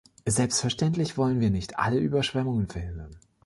[0.25, 3.15] Selbstverständlich wollen wir nicht alle Überschwemmungen verhindern.